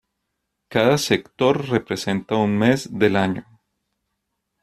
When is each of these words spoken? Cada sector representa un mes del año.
Cada 0.67 0.97
sector 0.97 1.67
representa 1.69 2.33
un 2.35 2.57
mes 2.57 2.89
del 2.91 3.15
año. 3.15 3.45